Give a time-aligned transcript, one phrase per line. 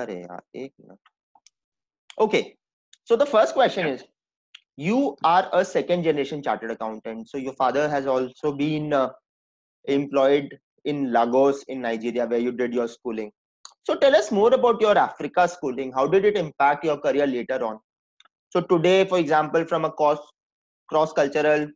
[0.00, 0.98] अरे यार एक minute
[2.24, 2.56] okay
[3.10, 4.02] so the first question is
[4.76, 9.08] you are a second generation chartered accountant so your father has also been uh,
[9.94, 13.32] employed in lagos in nigeria where you did your schooling
[13.82, 17.64] so tell us more about your africa schooling how did it impact your career later
[17.64, 17.78] on
[18.50, 20.18] so today for example from a cross
[20.88, 21.66] cross cultural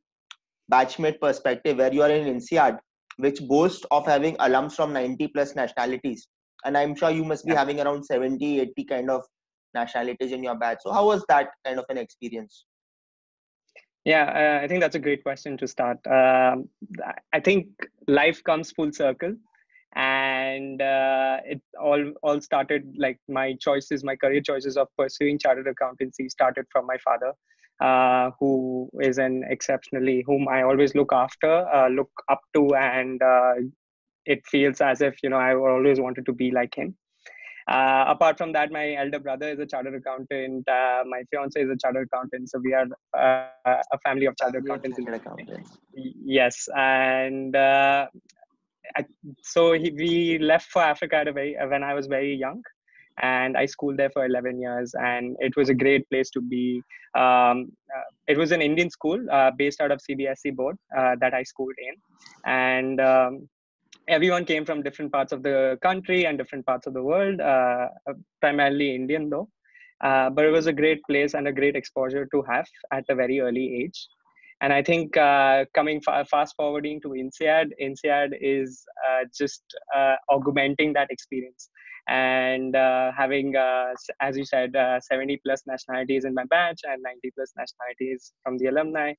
[0.72, 2.78] batchmate perspective where you are in INSEAD
[3.16, 6.28] which boasts of having alums from 90 plus nationalities
[6.65, 7.59] and i'm sure you must be Yeah.
[7.59, 9.23] having around 70 80 kind of
[9.73, 12.65] nationalities in your batch so how was that kind of an experience
[14.05, 14.25] Yeah,
[14.59, 15.97] uh, I think that's a great question to start.
[16.07, 16.69] Um,
[17.05, 17.67] I- I think
[18.07, 19.35] life comes full circle,
[19.95, 25.67] and uh, it all all started like my choices, my career choices of pursuing chartered
[25.67, 27.31] accountancy started from my father,
[27.79, 33.21] uh, who is an exceptionally whom I always look after, uh, look up to, and
[33.21, 33.53] uh,
[34.25, 36.95] it feels as if you know I always wanted to be like him.
[37.67, 40.67] Uh, apart from that, my elder brother is a chartered accountant.
[40.67, 42.49] Uh, my fiance is a chartered accountant.
[42.49, 44.99] So we are uh, a family of chartered accountants.
[44.99, 45.77] accountants.
[45.93, 48.07] Yes, and uh,
[48.97, 49.05] I,
[49.41, 52.61] so he, we left for Africa at a very when I was very young,
[53.21, 56.81] and I schooled there for 11 years, and it was a great place to be.
[57.15, 61.33] Um, uh, it was an Indian school uh, based out of CBSE board uh, that
[61.33, 61.95] I schooled in,
[62.45, 63.49] and um,
[64.07, 67.87] everyone came from different parts of the country and different parts of the world, uh,
[68.41, 69.49] primarily Indian though.
[70.01, 73.15] Uh, but it was a great place and a great exposure to have at a
[73.15, 74.07] very early age.
[74.61, 79.63] And I think uh, coming fa- fast forwarding to INSEAD, INSEAD is uh, just
[79.95, 81.69] uh, augmenting that experience
[82.09, 87.31] and uh, having, as you said, uh, 70 plus nationalities in my batch and 90
[87.35, 89.13] plus nationalities from the alumni.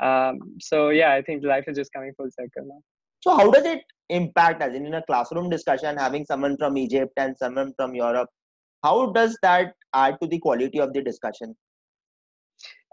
[0.00, 2.80] Um, so yeah, I think life is just coming full circle now.
[3.20, 7.12] So how does it impact as in, in a classroom discussion having someone from egypt
[7.16, 8.28] and someone from europe
[8.82, 11.54] how does that add to the quality of the discussion?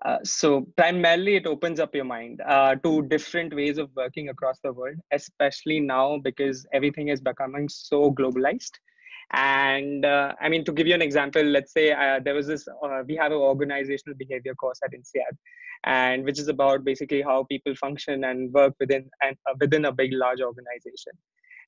[0.05, 4.59] Uh, so primarily it opens up your mind uh, to different ways of working across
[4.63, 8.73] the world especially now because everything is becoming so globalized
[9.33, 12.67] and uh, i mean to give you an example let's say uh, there was this
[12.67, 15.37] uh, we have an organizational behavior course at INSEAD
[15.83, 19.91] and which is about basically how people function and work within and uh, within a
[19.91, 21.13] big large organization.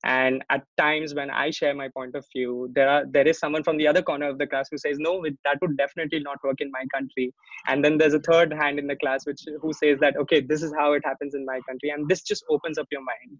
[0.02, 3.62] And at times when i share my point of view there are there is someone
[3.62, 6.60] from the other corner of the class who says no that would definitely not work
[6.60, 7.34] in my country.
[7.66, 10.62] And then there's a third hand in the class which who says that okay this
[10.62, 13.38] is how it happens in my country and this just opens up your mind.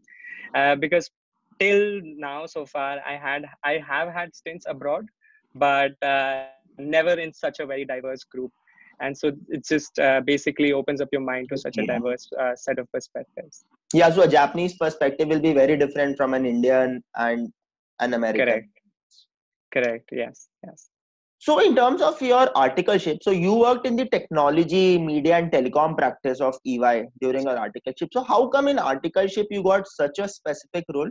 [0.54, 1.10] Uh, because
[1.60, 5.06] till now so far i had i have had stints abroad
[5.54, 6.44] but uh,
[6.78, 8.52] never in such a very diverse group.
[9.00, 12.54] And so it just uh, basically opens up your mind to such a diverse uh,
[12.54, 13.64] set of perspectives.
[13.94, 17.50] Yeah so a japanese perspective will be very different from an indian and
[17.98, 18.46] an american.
[18.46, 18.68] Correct.
[19.72, 20.90] Correct yes yes.
[21.42, 25.96] So, in terms of your articleship, so you worked in the technology, media, and telecom
[25.96, 28.08] practice of EY during your articleship.
[28.12, 31.08] So, how come in articleship you got such a specific role?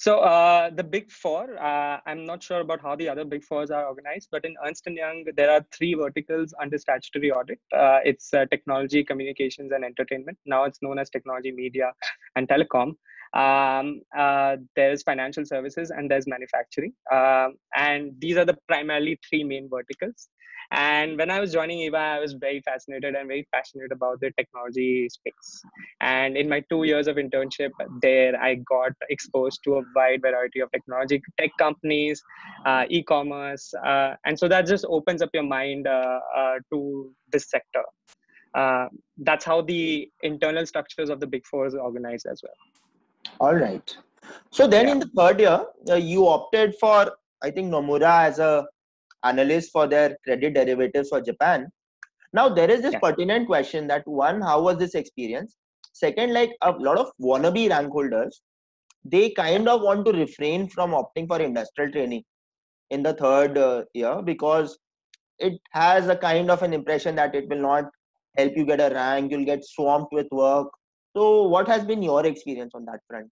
[0.00, 3.72] So uh, the Big Four, uh, I'm not sure about how the other Big Fours
[3.72, 7.58] are organized, but in Ernst Young, there are three verticals under statutory audit.
[7.76, 10.38] Uh, it's uh, technology, communications, and entertainment.
[10.46, 11.92] Now it's known as technology, media,
[12.36, 12.94] and telecom.
[13.34, 19.44] Um, uh, there's financial services and there's manufacturing, um, and these are the primarily three
[19.44, 20.28] main verticals.
[20.70, 24.30] And when I was joining EY I was very fascinated and very passionate about the
[24.36, 25.62] technology space.
[26.00, 27.70] And in my two years of internship
[28.02, 32.22] there, I got exposed to a wide variety of technology, tech companies,
[32.66, 37.48] uh, e-commerce, uh, and so that just opens up your mind uh, uh, to this
[37.48, 37.84] sector.
[38.54, 42.54] Uh, that's how the internal structures of the Big Four is organized as well.
[43.40, 43.96] All right.
[44.50, 44.92] So then Yeah.
[44.92, 48.66] in the third year, uh, you opted for I think Nomura as a
[49.22, 51.70] analyst for their credit derivatives for Japan.
[52.32, 53.00] Now there is this Yeah.
[53.00, 55.56] pertinent question that one, how was this experience?
[55.92, 58.42] Second, like a lot of wannabe rank holders,
[59.04, 62.24] they kind of want to refrain from opting for industrial training
[62.90, 64.78] in the third uh, year because
[65.38, 67.84] it has a kind of an impression that it will not
[68.36, 70.68] help you get a rank, you'll get swamped with work.
[71.16, 73.30] So what has been your experience on that front?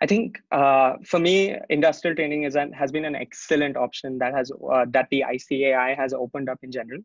[0.00, 4.34] I think uh, for me, industrial training is an, has been an excellent option that
[4.34, 7.00] has uh, that the ICAI has opened up in general.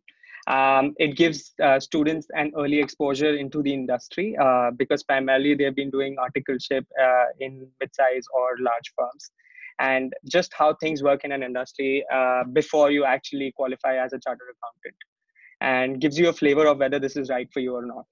[0.48, 5.76] Um, it gives uh, students an early exposure into the industry uh, because primarily they've
[5.76, 9.32] been doing articleship uh, in mid-size or large firms,
[9.80, 14.20] and just how things work in an industry uh, before you actually qualify as a
[14.20, 14.96] chartered accountant,
[15.62, 18.06] and gives you a flavor of whether this is right for you or not.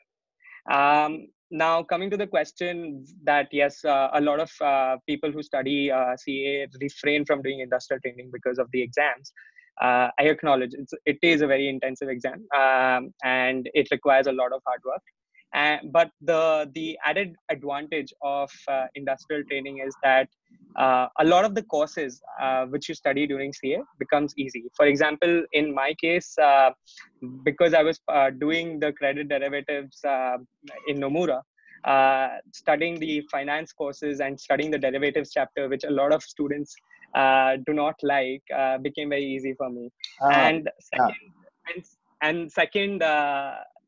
[0.71, 5.44] Um, now coming to the question that yes uh, a lot of uh, people who
[5.44, 9.31] study uh, ca refrain from doing industrial training because of the exams.
[9.81, 14.31] Uh, i acknowledge it's, it is a very intensive exam um, and it requires a
[14.31, 15.01] lot of hard work
[15.56, 20.28] and, but the the added advantage of uh, industrial training is that
[20.75, 24.66] uh, a lot of the courses uh, which you study during CA becomes easy.
[24.75, 26.72] For example, in my case, uh,
[27.44, 30.38] because I was uh, doing the credit derivatives uh,
[30.90, 31.42] in Nomura,
[32.51, 36.75] studying the finance courses and studying the derivatives chapter, which a lot of students
[37.66, 38.44] do not like,
[38.81, 39.90] became very easy for me.
[40.34, 41.16] and second,
[41.74, 41.86] and,
[42.22, 43.01] and second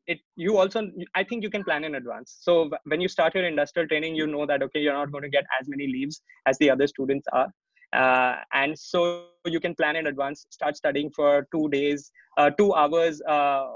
[0.08, 0.82] it you also
[1.14, 2.38] i think you can plan in advance.
[2.40, 5.34] So when you start your industrial training you know that okay you're not going to
[5.38, 7.48] get as many leaves as the other students are.
[7.92, 12.74] Uh, and so you can plan in advance start studying for two days uh, two
[12.74, 13.66] hours uh,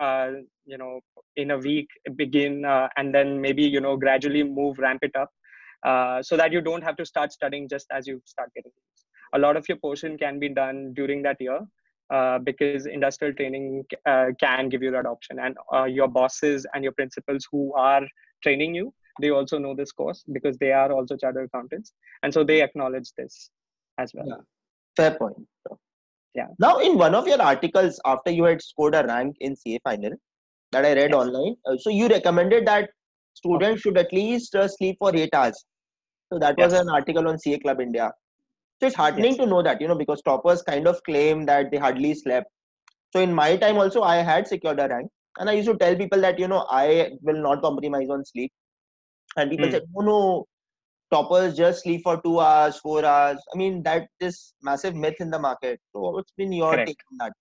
[0.00, 0.30] uh
[0.66, 0.98] you know
[1.36, 5.30] in a week begin uh, and then maybe you know gradually move ramp it up
[5.86, 8.72] uh, so that you don't have to start studying just as you start getting
[9.34, 11.60] a lot of your portion can be done during that year
[12.10, 15.38] uh, because industrial training uh, can give you that option.
[15.38, 18.02] And uh, your bosses and your principals who are
[18.42, 21.92] training you they also know this course because they are also chartered accountants.
[22.22, 23.50] And so they acknowledge this
[23.98, 24.26] as well.
[24.26, 24.42] Yeah.
[24.96, 25.36] fair point
[26.34, 26.46] yeah.
[26.58, 30.12] Now in one of your articles after you had scored a rank in ca final
[30.72, 31.20] that i read yes.
[31.20, 32.90] online uh, so you recommended that
[33.34, 35.64] students should at least uh, sleep for 8 hours.
[36.32, 36.70] So that yes.
[36.70, 38.12] was an article on ca club india
[38.80, 39.36] so it's heartening yes.
[39.36, 42.50] to know that, you know, because toppers kind of claim that they hardly slept.
[43.12, 45.10] So in my time also, I had secured a rank.
[45.38, 48.50] And I used to tell people that, you know, I will not compromise on sleep.
[49.36, 49.72] And people mm.
[49.72, 50.46] said, oh no,
[51.12, 53.38] toppers just sleep for two hours, four hours.
[53.54, 55.78] I mean, that is massive myth in the market.
[55.92, 56.88] So what's been your Correct.
[56.88, 57.32] take on that?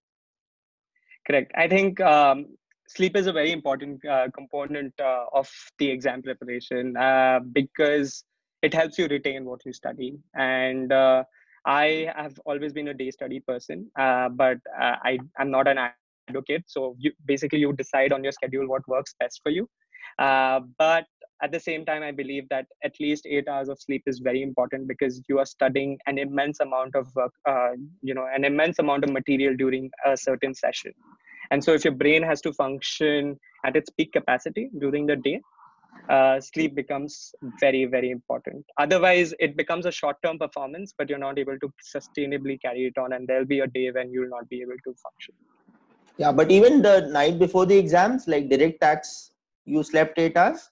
[1.25, 1.51] Correct.
[1.55, 2.47] I think um,
[2.89, 8.23] sleep is a very important uh, component uh, of the exam preparation uh, because
[8.61, 10.17] it helps you retain what you study.
[10.35, 11.23] And uh,
[11.65, 15.77] i have always been a day study person uh, but uh, i i'm not an
[15.77, 16.21] advocate.
[16.23, 19.45] So you basically you decide on your schedule what works best for you.
[19.97, 20.95] Uh, but
[21.41, 24.41] at the same time i believe that at least eight hours of sleep is very
[24.41, 27.71] important because you are studying an immense amount of work uh,
[28.01, 30.91] you know an immense amount of material during a certain session.
[31.51, 35.41] And so if your brain has to function at its peak capacity during the day
[36.09, 38.65] uh, sleep becomes very very important.
[38.77, 42.97] Otherwise it becomes a short term performance but you're not able to sustainably carry it
[42.97, 45.35] on and there'll be a day when you'll not be able to function.
[46.17, 49.31] Yeah but even the night before the exams like direct tax
[49.65, 50.69] you slept 8 hours?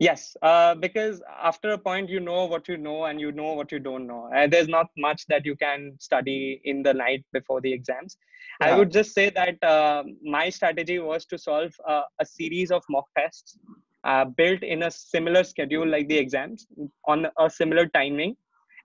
[0.00, 3.70] Yes uh, because after a point you know what you know and you know what
[3.70, 4.28] you don't know.
[4.36, 8.16] Uh, there's not much that you can study in the night before the exams.
[8.60, 8.66] Yeah.
[8.68, 12.82] i would just say that uh, my strategy was to solve uh, a series of
[12.94, 13.56] mock tests
[14.04, 16.66] uh, built in a similar schedule like the exams
[17.06, 18.36] on a similar timing.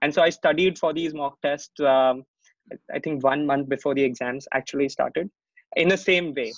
[0.02, 2.24] And so I studied for these mock tests, um,
[2.92, 5.30] I think one month before the exams actually started
[5.76, 6.52] in the same way.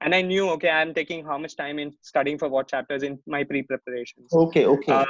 [0.00, 3.18] And I knew, okay, I'm taking how much time in studying for what chapters in
[3.26, 4.32] my pre preparations.
[4.32, 4.92] Okay, okay.
[4.92, 5.04] Uh,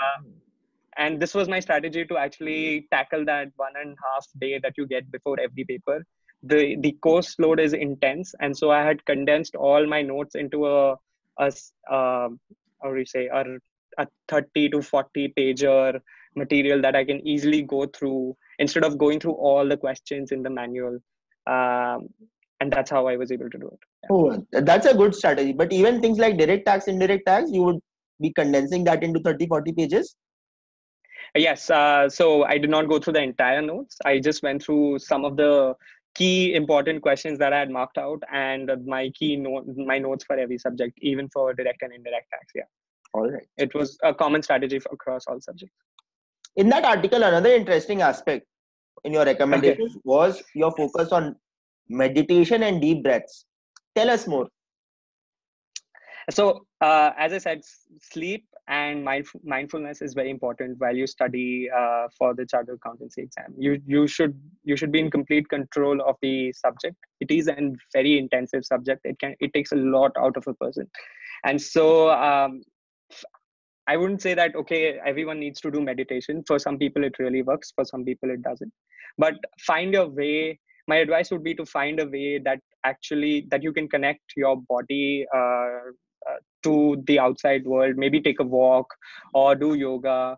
[0.97, 4.75] and this was my strategy to actually tackle that one and a half day that
[4.77, 6.05] you get before every paper.
[6.43, 8.35] The, the course load is intense.
[8.41, 10.97] And so I had condensed all my notes into a,
[11.39, 11.53] a,
[11.91, 12.29] uh,
[12.83, 13.45] how do you say a,
[13.99, 16.01] a 30 to 40 pager
[16.35, 20.43] material that i can easily go through instead of going through all the questions in
[20.43, 20.99] the manual.
[21.47, 22.09] Um,
[22.61, 23.79] and that's how i was able to do it.
[24.03, 24.09] Yeah.
[24.11, 25.53] oh that's a good strategy.
[25.53, 27.81] But even things like direct tax indirect tax you would
[28.21, 30.17] be condensing that into 30 40 pages?
[31.35, 33.99] Yes uh, so i did not go through the entire notes.
[34.05, 35.75] I just went through some of the
[36.17, 40.37] key important questions that I had marked out and my key note, my notes for
[40.37, 42.47] every subject, even for direct and indirect tax.
[42.55, 42.63] Yeah.
[43.13, 43.47] All right.
[43.57, 45.75] It was a common strategy for, across all subjects.
[46.57, 48.47] In that article, another interesting aspect
[49.05, 50.01] in your recommendations okay.
[50.05, 51.37] was your focus on
[51.89, 53.45] meditation and deep breaths.
[53.95, 54.49] Tell us more.
[56.31, 57.61] So, uh, as I said,
[58.01, 63.23] sleep and mindf- mindfulness is very important while you study uh, for the chartered accountancy
[63.23, 63.55] exam.
[63.57, 66.97] You you should you should be in complete control of the subject.
[67.21, 67.57] It is a
[67.93, 69.03] very intensive subject.
[69.05, 70.89] It can it takes a lot out of a person.
[71.45, 72.63] And so um,
[73.89, 76.43] i wouldn't say that okay everyone needs to do meditation.
[76.47, 77.73] For some people it really works.
[77.75, 78.73] For some people it doesn't.
[79.17, 80.59] But find your way
[80.89, 84.57] my advice would be to find a way that actually that you can connect your
[84.69, 85.79] body uh,
[86.29, 86.75] uh, to
[87.07, 88.95] the outside world maybe take a walk
[89.35, 90.37] or do yoga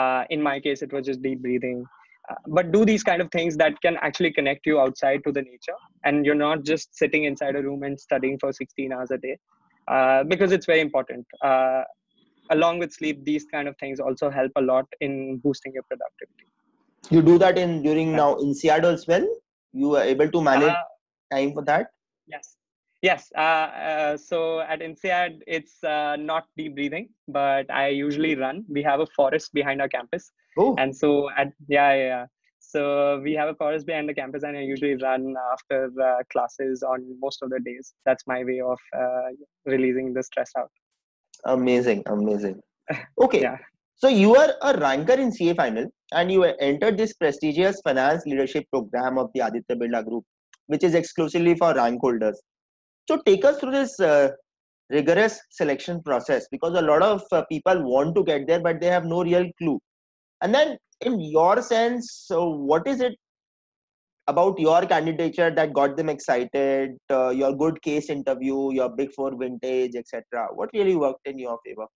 [0.00, 1.84] uh, in my case it was just deep breathing
[2.30, 5.42] uh, but do these kind of things that can actually connect you outside to the
[5.42, 9.18] nature and you're not just sitting inside a room and studying for 16 hours a
[9.18, 9.36] day
[9.94, 11.82] uh, because it's very important uh,
[12.50, 16.46] along with sleep, these kind of things also help a lot in boosting your productivity.
[17.10, 19.26] You do that in during now INSEAD as well.
[19.72, 21.90] You are able to manage Uh, time for that.
[22.26, 22.56] Yes.
[23.02, 23.30] Yes.
[23.36, 28.64] Uh, uh, so at INSEAD, it's uh, not deep breathing, but I usually run.
[28.68, 30.32] We have a forest behind our campus.
[30.58, 32.26] Oh, And so at, yeah, yeah, yeah.
[32.60, 36.82] So we have a forest behind the campus and I usually run after uh, classes
[36.82, 37.94] on most of the days.
[38.04, 39.28] That's my way of uh,
[39.64, 40.70] releasing the stress out.
[41.44, 42.60] amazing, amazing.
[43.22, 43.56] Okay, Yeah.
[43.96, 48.64] so you are a ranker in CA final, and you entered this prestigious finance leadership
[48.72, 50.24] program of the Aditya Birla Group,
[50.66, 52.40] which is exclusively for rank holders.
[53.08, 54.32] So take us through this uh,
[54.90, 58.88] rigorous selection process because a lot of uh, people want to get there, but they
[58.88, 59.80] have no real clue.
[60.42, 63.14] And then, in your sense, so what is it
[64.26, 66.98] about your candidature that got them excited?
[67.10, 70.48] Uh, your good case interview, your Big Four vintage, etc.
[70.54, 71.86] What really worked in your favor?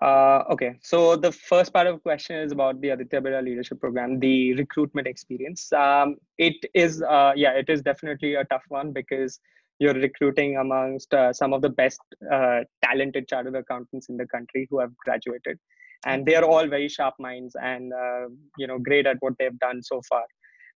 [0.00, 3.80] Uh, okay, so the first part of the question is about the Aditya Birla Leadership
[3.80, 5.72] Program, the recruitment experience.
[5.72, 9.40] Um, it is, uh, yeah, it is definitely a tough one because
[9.80, 12.00] you're recruiting amongst uh, some of the best
[12.32, 15.58] uh, talented chartered accountants in the country who have graduated,
[16.06, 18.26] and they are all very sharp minds and uh,
[18.56, 20.24] you know great at what they've done so far.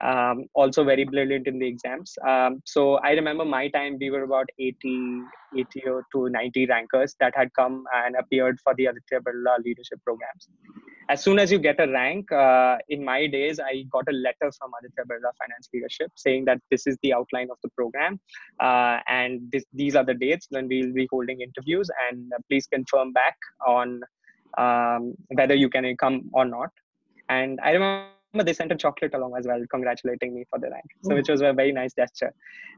[0.03, 2.17] Um, also very brilliant in the exams.
[2.27, 5.21] Um, so I remember my time, we were about 80,
[5.57, 10.01] 80 or to 90 rankers that had come and appeared for the Aditya Birla leadership
[10.05, 10.49] programs.
[11.11, 14.51] As soon as you get a rank, uh, in my days, I got a letter
[14.59, 18.19] from Aditya Birla Finance Leadership saying that this is the outline of the program
[18.61, 22.67] uh, and this, these are the dates when we'll be holding interviews and uh, please
[22.67, 24.01] confirm back on
[24.57, 26.71] um, whether you can come or not.
[27.29, 30.85] And I remember they sent a chocolate along as well, congratulating me for the rank.
[31.03, 32.33] So, which was a very nice gesture.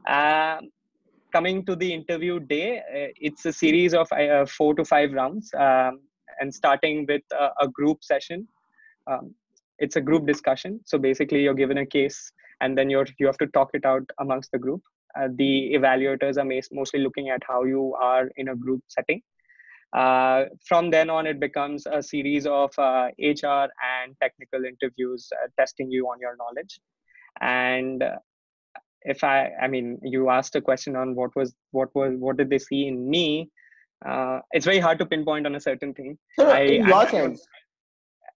[0.07, 0.69] Um,
[1.31, 5.51] coming to the interview day, uh, it's a series of uh, four to five rounds,
[5.57, 6.01] um,
[6.39, 8.47] and starting with a, a group session.
[9.05, 9.35] Um,
[9.79, 10.79] it's a group discussion.
[10.85, 12.31] So basically, you're given a case,
[12.61, 14.81] and then you're you have to talk it out amongst the group.
[15.19, 19.21] Uh, the evaluators are mostly looking at how you are in a group setting.
[19.95, 25.47] Uh, from then on, it becomes a series of uh, HR and technical interviews uh,
[25.59, 26.79] testing you on your knowledge.
[27.41, 28.15] And uh,
[29.03, 32.49] if I, I mean, you asked a question on what was, what was, what did
[32.49, 33.49] they see in me?
[34.05, 36.17] Uh, it's very hard to pinpoint on a certain thing.
[36.39, 37.45] I- in I- your sense,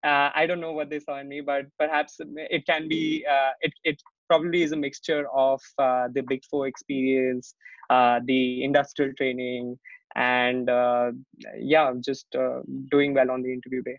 [0.06, 2.18] Uh, I don't know what they saw in me, but perhaps
[2.56, 3.98] it can be, uh, it, it
[4.30, 7.56] probably is a mixture of uh, the Big Four experience,
[7.90, 9.78] uh, the industrial training,
[10.16, 11.12] and uh,
[11.58, 12.62] yeah, just uh,
[12.92, 13.98] doing well on the interview day.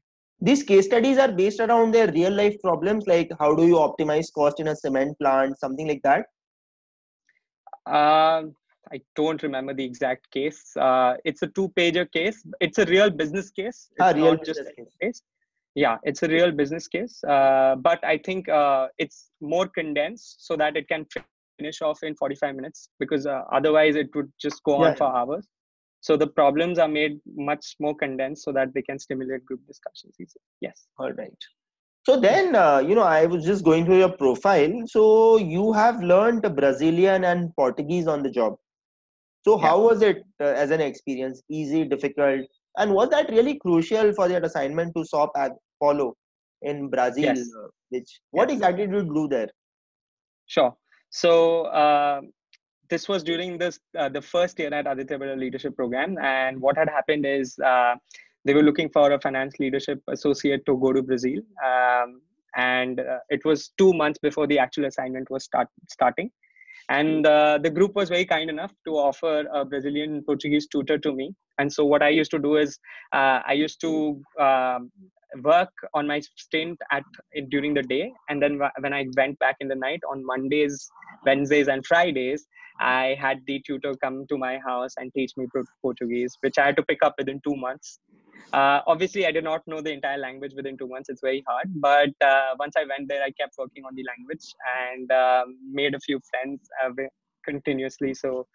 [0.48, 4.28] these case studies are based around their real life problems, like how do you optimize
[4.32, 6.26] cost in a cement plant, something like that.
[7.86, 8.54] Um,
[8.92, 10.62] I don't remember the exact case.
[10.76, 12.44] Uh, it's a two-pager case.
[12.60, 13.88] It's a real business case.
[13.96, 14.94] It's Ah, real just case.
[15.00, 15.22] case.
[15.74, 17.22] Yeah, it's a real business case.
[17.24, 21.06] Uh, but I think uh, it's more condensed so that it can
[21.58, 24.94] finish off in 45 minutes because uh, otherwise it would just go on Yeah.
[24.94, 25.46] for hours.
[26.00, 30.14] So the problems are made much more condensed so that they can stimulate group discussions
[30.20, 30.42] easily.
[30.60, 30.86] Yes.
[30.98, 31.36] All right.
[32.06, 34.72] So then, uh, you know, I was just going through your profile.
[34.86, 38.56] So you have learned Brazilian and Portuguese on the job.
[39.44, 39.68] So Yeah.
[39.68, 41.42] how was it uh, as an experience?
[41.48, 46.16] Easy, difficult, and was that really crucial for that assignment to SOP at follow
[46.62, 47.24] in Brazil?
[47.24, 47.38] Yes.
[47.62, 48.56] uh, Which what Yes.
[48.56, 49.48] exactly did you do there?
[50.46, 50.74] Sure.
[51.10, 52.20] So uh,
[52.90, 56.76] this was during this uh, the first year at Aditya Birla Leadership Program, and what
[56.76, 57.94] had happened is uh,
[58.44, 62.20] they were looking for a finance leadership associate to go to Brazil, um,
[62.56, 66.30] and uh, it was two months before the actual assignment was start starting.
[66.90, 71.12] And uh, the group was very kind enough to offer a Brazilian Portuguese tutor to
[71.12, 71.34] me.
[71.58, 72.78] And so what I used to do is
[73.12, 74.90] uh, I used to um,
[75.42, 77.04] work on my stint at
[77.50, 80.88] during the day, and then when I went back in the night on Mondays,
[81.24, 82.46] Wednesdays, and Fridays,
[82.80, 85.46] I had the tutor come to my house and teach me
[85.82, 87.98] Portuguese, which I had to pick up within two months.
[88.52, 91.08] Uh, obviously, I did not know the entire language within two months.
[91.08, 91.68] It's very hard.
[91.74, 94.46] But uh, once I went there, I kept working on the language
[94.86, 96.90] and um made a few friends uh,
[97.44, 98.14] continuously.
[98.14, 98.46] So,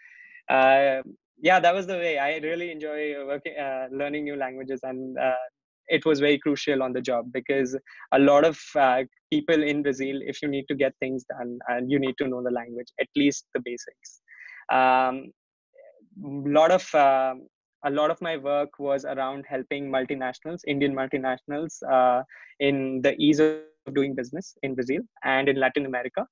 [0.50, 1.02] uh,
[1.42, 2.18] yeah, that was the way.
[2.18, 5.46] I really enjoy working, uh, learning new languages, and uh,
[5.88, 7.78] it was very crucial on the job because
[8.14, 11.92] a lot of uh, people in Brazil, if you need to get things done, and
[11.92, 14.22] you need to know the language, at least the basics.
[14.72, 15.32] Um,
[16.22, 17.48] lot of um
[17.86, 22.24] a lot of my work was around helping multinationals, Indian multinationals, uh,
[22.60, 23.60] in the ease of
[23.94, 26.26] doing business in Brazil and in Latin America.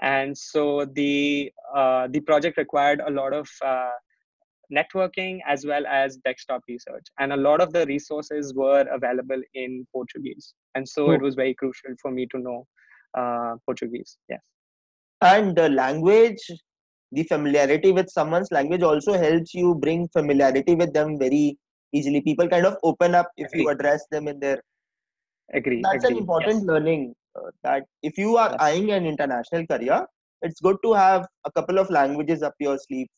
[0.00, 3.90] And so the uh, the project required a lot of uh,
[4.72, 7.06] networking as well as desktop research.
[7.18, 10.54] And a lot of the resources were available in Portuguese.
[10.74, 12.66] And so it was very crucial for me to know
[13.16, 14.18] uh, Portuguese.
[14.28, 14.40] Yes.
[15.22, 16.50] And the language,
[17.12, 21.58] the familiarity with someone's language also helps you bring familiarity with them very
[21.92, 22.20] easily.
[22.20, 23.62] People kind of open up if Agree.
[23.62, 24.62] you address them in their.
[25.54, 25.80] Agree.
[25.82, 26.16] That's Agree.
[26.16, 26.64] an important yes.
[26.64, 28.58] learning uh, that if you are yes.
[28.60, 30.06] eyeing an international career,
[30.42, 33.08] it's good to have a couple of languages up your sleeve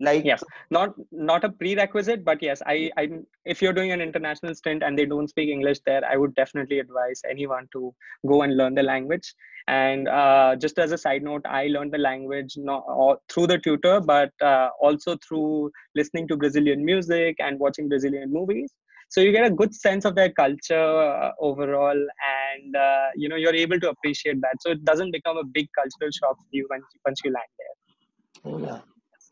[0.00, 3.08] like yes not not a prerequisite but yes i i
[3.44, 6.78] if you're doing an international stint and they don't speak english there i would definitely
[6.78, 7.94] advise anyone to
[8.26, 9.34] go and learn the language.
[9.68, 13.58] And uh, just as a side note i learned the language not all, through the
[13.58, 18.72] tutor but uh, also through listening to brazilian music and watching brazilian movies.
[19.10, 22.00] So you get a good sense of their culture uh, overall
[22.32, 24.56] and uh, you know you're able to appreciate that.
[24.60, 28.52] So it doesn't become a big cultural shock for you once, once you land there.
[28.52, 28.80] Oh, yeah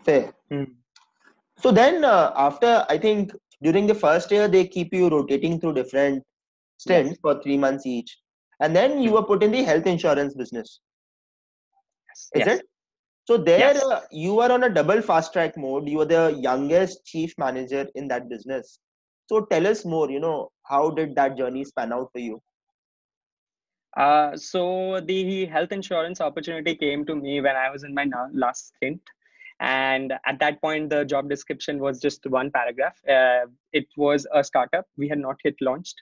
[0.08, 0.32] fair.
[0.52, 0.68] Mm.
[1.62, 3.32] so then uh, after i think
[3.66, 6.22] during the first year they keep you rotating through different
[6.78, 7.18] stints yes.
[7.20, 8.18] for three months each.
[8.60, 10.80] And then you were put in the health insurance business.
[12.08, 12.30] Yes.
[12.34, 12.58] is yes.
[12.58, 12.66] it
[13.24, 15.86] so there uh, you were on a double fast track mode.
[15.86, 18.78] You were the youngest chief manager in that business.
[19.28, 22.40] So tell us more you know how did that journey span out for you?
[23.96, 28.68] Uh, so the health insurance opportunity came to me when i was in my last
[28.68, 29.00] stint
[29.60, 32.96] and at that point the job description was just one paragraph.
[33.08, 34.86] Uh, it was a startup.
[34.96, 35.96] We had not yet launched.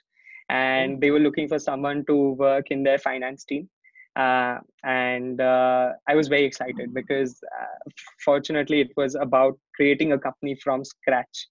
[0.49, 1.01] And mm.
[1.01, 3.69] they were looking for someone to work in their finance team.
[4.17, 7.91] Uh, and uh, I was very excited because uh,
[8.25, 11.47] fortunately it was about creating a company from scratch,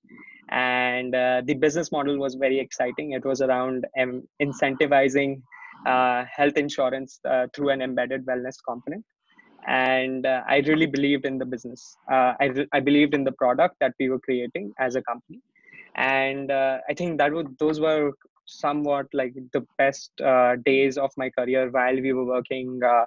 [0.50, 3.12] and uh, the business model was very exciting.
[3.12, 5.42] It was around um, incentivizing
[5.86, 7.20] uh, health insurance
[7.54, 9.04] through an embedded wellness component,
[9.66, 11.96] and I really believed in the business.
[12.08, 15.40] I re- I believed in the product that we were creating as a company,
[15.96, 18.12] and I think that would those were
[18.46, 23.04] somewhat like the best uh, days of my career while we were working uh,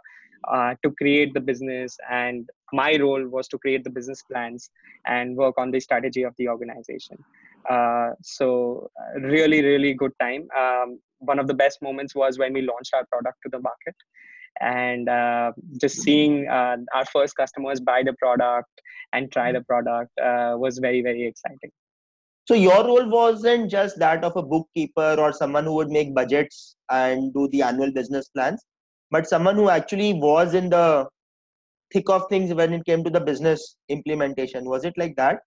[0.47, 1.97] uh, to create the business.
[2.09, 4.69] And my role was to create the business plans
[5.05, 7.17] and work on the strategy of the organization.
[7.69, 10.47] Uh, so uh, really really good time.
[10.57, 13.95] Um, one of the best moments was when we launched our product to the market
[14.61, 18.69] and uh, just seeing our first customers buy the product
[19.13, 20.11] and try the product
[20.57, 21.71] was very very exciting
[22.49, 26.75] so your role wasn't just that of a bookkeeper or someone who would make budgets
[26.89, 28.65] and do the annual business plans,
[29.11, 31.07] but someone who actually was in the
[31.93, 34.65] thick of things when it came to the business implementation.
[34.65, 35.41] Was it like that?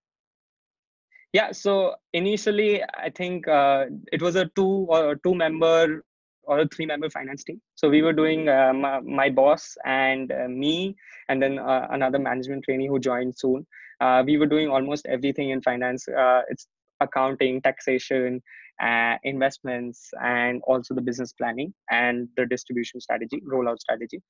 [1.33, 1.51] Yeah.
[1.51, 6.05] So initially, I think uh, it was a two or two member
[6.45, 7.61] or a three member finance team.
[7.75, 10.97] So we were doing uh, my, my, boss and uh, me,
[11.29, 13.67] and then uh, another management trainee who joined soon.
[14.01, 16.07] Uh, we were doing almost everything in finance.
[16.09, 16.67] Uh, it's
[17.01, 18.43] accounting, taxation,
[18.83, 24.21] uh, investments, and also the business planning and the distribution strategy, rollout strategy.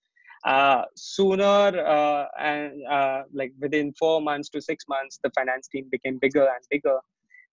[0.96, 2.82] Sooner and
[3.32, 6.98] like within four months to six months, the finance team became bigger and bigger.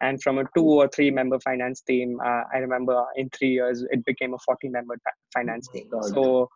[0.01, 3.83] And from a two or three member finance team, uh, I remember in three years,
[3.91, 4.95] it became a 40 member
[5.33, 5.89] finance team.
[6.01, 6.49] So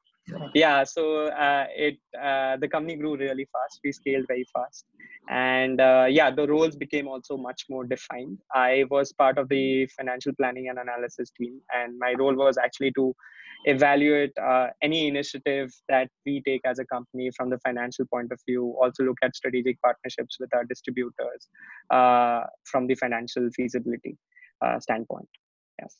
[0.53, 3.79] yeah so uh, it uh, the company grew really fast.
[3.83, 4.85] We scaled very fast.
[5.29, 8.37] And uh, yeah the roles became also much more defined.
[8.53, 12.91] I was part of the financial planning and analysis team and my role was actually
[12.93, 13.13] to
[13.65, 18.39] evaluate uh, any initiative that we take as a company from the financial point of
[18.47, 18.75] view.
[18.81, 21.47] Also look at strategic partnerships with our distributors
[21.89, 24.17] uh, from the financial feasibility
[24.65, 25.27] uh, standpoint.
[25.81, 25.95] Yes.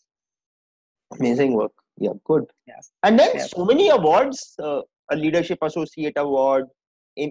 [1.19, 1.71] Amazing work.
[1.97, 2.45] Yeah good.
[2.67, 2.91] Yes.
[3.03, 3.51] And then yes.
[3.51, 6.65] so many awards uh, a leadership associate award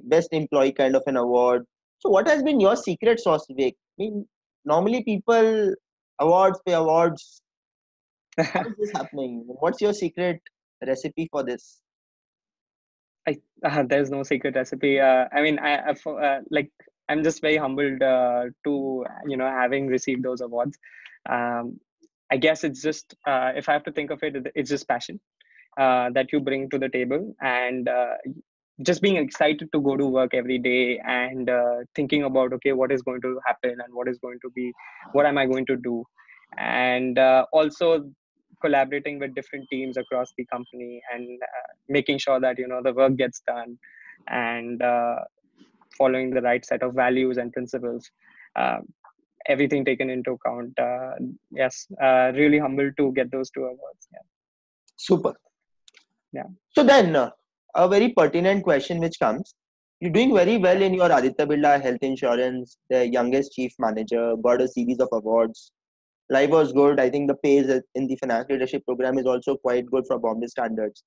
[0.05, 1.65] best employee kind of an award.
[1.99, 4.27] So what has been your secret sauce vivek i mean
[4.65, 5.75] normally people
[6.21, 7.42] awards pay awards
[8.39, 9.45] how is this happening?
[9.47, 10.41] What's your secret
[10.87, 11.81] recipe for this?
[13.29, 14.99] I, uh, there's no secret recipe.
[14.99, 16.71] Uh, i mean i, I uh, like
[17.09, 20.79] i'm just very humbled uh, to you know having received those awards.
[21.29, 21.79] Um,
[22.31, 25.21] I guess it's just uh, if I have to think of it, it's just passion
[25.79, 27.91] uh, that you bring to the table and
[28.83, 31.51] just being excited to go to work every day and
[31.95, 34.73] thinking about okay, what is going to happen and what is going to be,
[35.13, 36.05] what am I going to do,
[36.57, 38.11] and uh, also
[38.63, 42.95] collaborating with different teams across the company and uh, making sure that you know the
[43.01, 43.79] work gets done
[44.29, 44.83] and
[45.99, 48.11] following the right set of values and principles.
[48.57, 48.89] Um,
[49.47, 50.79] everything taken into account.
[50.79, 51.15] Uh,
[51.51, 54.09] yes, uh, really humbled to get those two awards.
[54.13, 54.27] Yeah.
[54.97, 55.35] Super.
[56.33, 56.49] Yeah.
[56.71, 57.31] So then, uh,
[57.75, 59.55] a very pertinent question which comes
[60.03, 64.61] you're doing very well in your Aditya Birla Health Insurance, the youngest chief manager, got
[64.61, 65.71] a series of awards.
[66.33, 66.99] Life was good.
[66.99, 70.47] I think the pace in the finance leadership program is also quite good for Bombay
[70.47, 71.03] standards.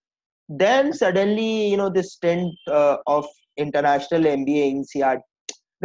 [0.47, 3.25] Then suddenly, you know, this stint uh, of
[3.57, 5.19] international MBA INSEAD.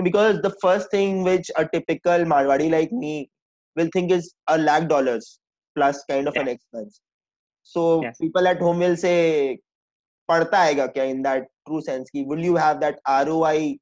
[0.02, 3.30] because the first thing which a typical Marwadi like me
[3.76, 5.38] will think is a lakh dollars
[5.74, 7.00] plus kind of an expense.
[7.62, 8.16] So yes.
[8.20, 9.58] people at home will say,
[10.30, 13.76] पढ़ता आएगा in that true sense ki will you have that ROI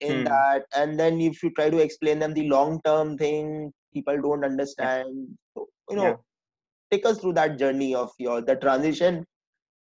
[0.00, 0.24] in hmm.
[0.24, 4.44] that and then if you try to explain them the long term thing people don't
[4.44, 5.28] understand.
[5.54, 6.16] So, you know yeah.
[6.90, 9.26] take us through that journey of your the transition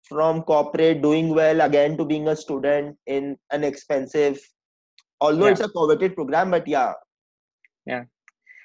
[0.09, 4.40] from corporate doing well again to being a student in an expensive
[5.20, 5.52] although yeah.
[5.52, 6.92] it's a coveted program but yeah.
[7.87, 8.04] Yeah.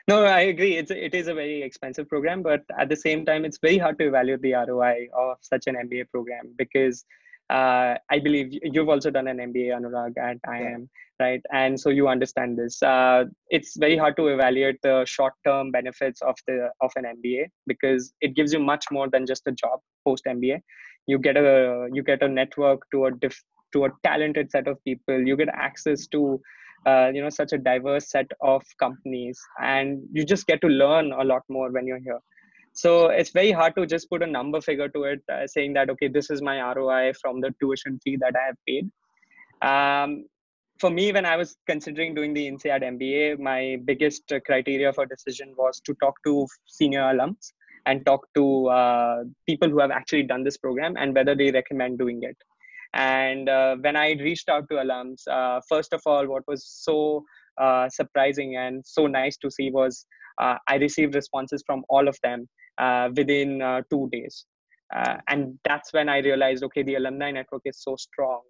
[0.08, 0.76] No i agree.
[0.78, 4.00] It's it is a very expensive program but at the same time it's very hard
[4.00, 7.06] to evaluate the roi of such an mba program because
[7.50, 10.88] uh, I believe you've also done an MBA, Anurag, at IIM,
[11.20, 11.26] yeah.
[11.26, 11.42] right?
[11.52, 12.82] And so you understand this.
[12.84, 18.14] Uh, it's very hard to evaluate the short-term benefits of the of an MBA because
[18.22, 20.62] it gives you much more than just a job post MBA.
[21.08, 23.42] You get a you get a network to a diff,
[23.74, 25.20] to a talented set of people.
[25.20, 26.40] You get access to
[26.86, 31.14] uh, you know such a diverse set of companies, and you just get to learn
[31.14, 32.20] a lot more when you're here
[32.82, 35.90] so it's very hard to just put a number figure to it uh, saying that
[35.94, 38.86] okay this is my roi from the tuition fee that i have paid.
[39.70, 40.26] Um,
[40.82, 45.54] for me when i was considering doing the INSEAD mba my biggest criteria for decision
[45.58, 46.34] was to talk to
[46.78, 47.52] senior alums
[47.86, 51.98] and talk to uh, people who have actually done this program and whether they recommend
[51.98, 52.38] doing it.
[52.94, 57.24] And uh, when i reached out to alums uh, first of all what was so
[57.64, 60.06] uh, surprising and so nice to see was
[60.40, 62.48] i received responses from all of them
[62.78, 64.46] uh, within uh, two days.
[64.96, 68.42] Uh, and that's when I realized, okay, the alumni network is so strong.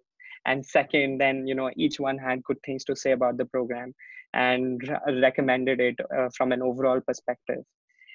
[0.46, 3.92] And second, then you know each one had good things to say about the program
[4.32, 4.80] and
[5.20, 5.96] recommended it
[6.36, 7.62] from an overall perspective.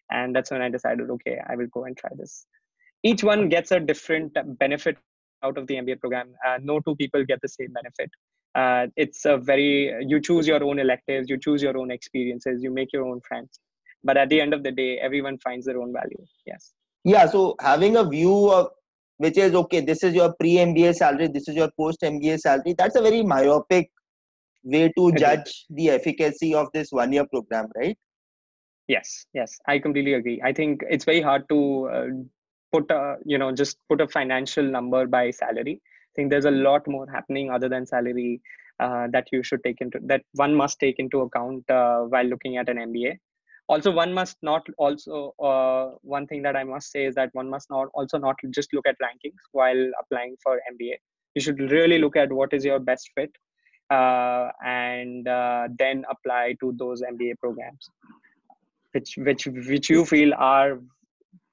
[0.09, 2.45] And that's when I decided, okay, I will go and try this.
[3.03, 4.97] Each one gets a different benefit
[5.43, 6.33] out of the MBA program.
[6.45, 8.09] Uh, no two people get the same benefit.
[8.55, 12.71] Uh, it's a very you choose your own electives, you choose your own experiences, you
[12.71, 13.59] make your own friends.
[14.03, 16.73] But at the end of the day everyone finds their own value yes.
[17.03, 18.69] Yeah so having a view of
[19.17, 22.73] which is okay this is your pre mba salary this is your post mba salary
[22.77, 23.89] that's a very myopic
[24.63, 27.97] way to judge the efficacy of this one year program right?
[28.87, 30.39] Yes yes i completely agree.
[30.43, 32.07] I think it's very hard to uh,
[32.71, 35.81] put a you know just put a financial number by salary
[36.15, 38.41] think there's a lot more happening other than salary
[38.79, 42.57] uh, that you should take into that one must take into account uh, while looking
[42.57, 43.17] at an mba
[43.67, 47.49] also one must not also uh, one thing that i must say is that one
[47.49, 50.95] must not also not just look at rankings while applying for mba
[51.35, 53.31] you should really look at what is your best fit
[53.91, 57.89] uh, and uh, then apply to those mba programs
[58.91, 60.79] which which which you feel are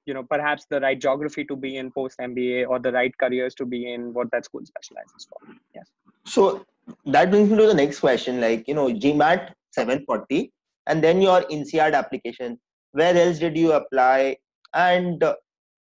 [0.07, 3.55] you know perhaps the right geography to be in post mba or the right careers
[3.55, 5.39] to be in what that school specializes for
[5.75, 5.91] yes
[6.25, 6.65] so
[7.07, 10.53] that brings me to the next question like you know gmat 740
[10.87, 12.59] and then your INSEAD application.
[12.93, 14.37] Where else did you apply?
[14.75, 15.35] And uh,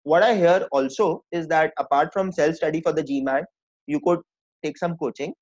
[0.04, 3.44] what I hear also is that apart from self study for the GMAT,
[3.88, 4.20] you could
[4.64, 5.34] take some coaching.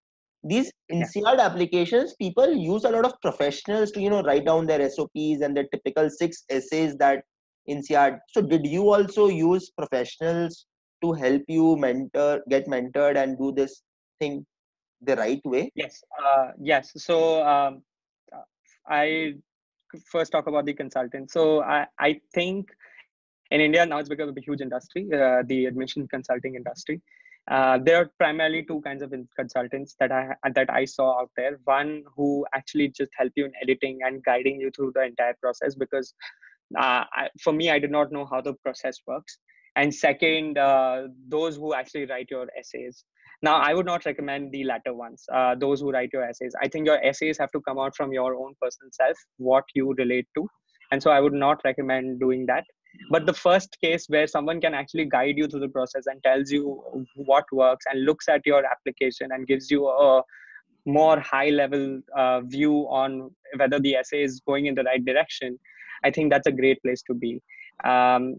[0.43, 1.45] These INSEAD yeah.
[1.45, 5.55] applications, people use a lot of professionals to you know write down their SOPs and
[5.55, 7.23] their typical six essays that
[7.69, 8.19] INSEAD.
[8.31, 10.65] So did you also use professionals
[11.01, 13.81] to help you mentor, get mentored, and do this
[14.19, 14.45] thing
[15.01, 15.71] the right way?
[15.75, 16.91] Yes, uh, yes.
[16.97, 17.83] So um,
[18.87, 19.33] I
[20.05, 21.31] first talk about the consultant.
[21.31, 22.69] So I, I think
[23.51, 27.01] in India now it's become a huge industry, uh, the admission consulting industry.
[27.49, 31.59] Uh, there are primarily two kinds of consultants that I that I saw out there.
[31.63, 35.73] One who actually just help you in editing and guiding you through the entire process
[35.73, 36.13] because
[36.77, 39.37] uh, I, for me I did not know how the process works.
[39.75, 43.05] And second, uh, those who actually write your essays.
[43.41, 46.53] Now, I would not recommend the latter ones, uh, those who write your essays.
[46.61, 49.93] I think your essays have to come out from your own personal self, what you
[49.97, 50.47] relate to.
[50.91, 52.65] And so I would not recommend doing that.
[53.09, 56.51] But the first case where someone can actually guide you through the process and tells
[56.51, 60.23] you what works and looks at your application and gives you a
[60.85, 65.57] more high level uh, view on whether the essay is going in the right direction,
[66.03, 67.41] I think that's a great place to be.
[67.83, 68.37] Um,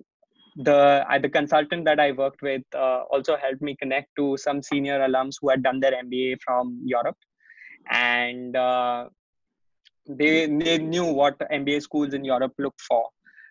[0.56, 4.98] the the consultant that I worked with uh, also helped me connect to some senior
[5.00, 7.16] alums who had done their MBA from Europe,
[7.90, 9.06] and uh,
[10.08, 13.08] they they knew what MBA schools in Europe look for,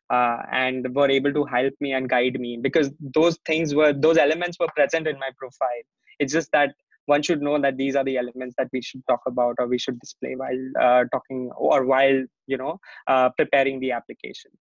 [0.09, 4.17] uh, and were able to help me and guide me because those things were those
[4.17, 5.83] elements were present in my profile.
[6.19, 6.75] It's just that
[7.13, 9.79] one should know that these are the elements that we should talk about or we
[9.83, 14.51] should display while uh, talking or while you know uh, preparing the application.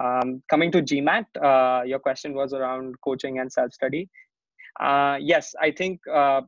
[0.00, 4.08] Um, coming to gmat uh, your question was around coaching and self study
[4.80, 6.40] uh, yes i think uh,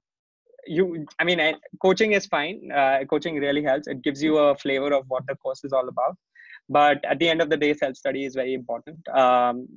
[0.67, 1.41] you i mean
[1.83, 2.71] coaching is fine.
[2.73, 3.87] Uh, coaching really helps.
[3.87, 6.17] It gives you a flavor of what the course is all about.
[6.69, 9.07] But at the end of the day self study is very important.
[9.09, 9.69] Um,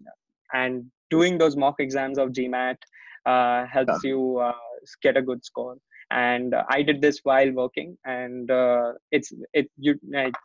[0.54, 2.78] and doing those mock exams of gmat
[3.26, 4.10] uh, helps yeah.
[4.10, 4.54] you uh,
[4.96, 5.78] get a good score.
[6.10, 9.96] And uh, i did this while working and uh, it's it you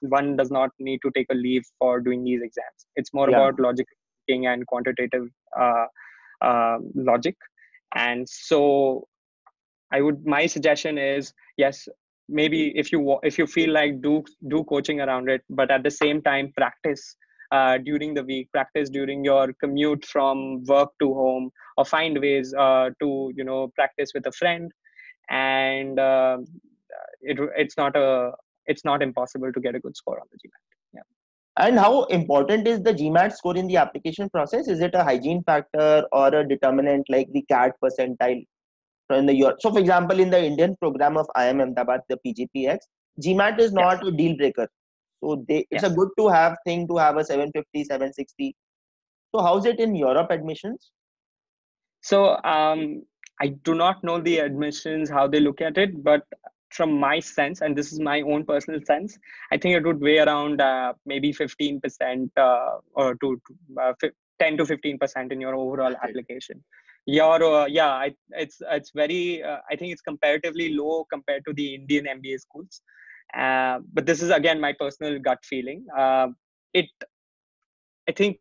[0.01, 2.87] one does not need to take a leave for doing these exams.
[2.97, 3.37] It's more yeah.
[3.37, 3.87] about logic
[4.27, 5.29] thinking and quantitative
[5.59, 5.87] uh,
[6.41, 7.37] uh, logic.
[7.95, 9.07] And so
[9.93, 11.87] i would my suggestion is yes
[12.29, 15.91] maybe if you if you feel like do do coaching around it but at the
[15.91, 17.17] same time practice
[17.53, 22.55] uh, during the week practice during your commute from work to home or find ways
[22.55, 24.71] uh, to you know practice with a friend
[25.31, 26.39] and uh,
[27.21, 28.33] it, it's not a
[28.67, 30.63] it's not impossible to get a good score on the gmat
[30.99, 35.05] yeah and how important is the gmat score in the application process is it a
[35.11, 38.43] hygiene factor or a determinant like the cat percentile
[39.11, 39.55] in the year.
[39.61, 42.79] So, for example, in the Indian program of IIM Ahmedabad, the PGPX,
[43.23, 44.13] GMAT is not yes.
[44.13, 44.69] a deal breaker.
[45.23, 48.57] So, they, it's a good to have thing to have a 750, 760.
[49.35, 50.91] So, how's it in Europe admissions?
[52.03, 53.05] So, um,
[53.41, 56.23] I do not know the admissions, how they look at it, but
[56.71, 59.19] from my sense, and this is my own personal sense,
[59.53, 63.41] I think it would weigh around uh, maybe 15% uh, or to
[63.81, 63.93] uh,
[64.41, 66.63] 10 to 15% in your overall application
[67.07, 71.53] your uh, yeah I, it's it's very uh, i think it's comparatively low compared to
[71.53, 72.81] the indian mba schools
[73.37, 76.29] uh, but this is again my personal gut feeling uh,
[76.75, 76.87] it
[78.09, 78.39] i think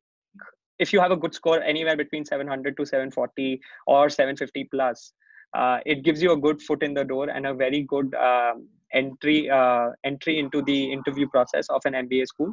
[0.79, 5.13] if you have a good score anywhere between 700 to 740 or 750 plus
[5.53, 8.67] uh, it gives you a good foot in the door and a very good um,
[8.93, 12.51] entry uh, entry into the interview process of an mba school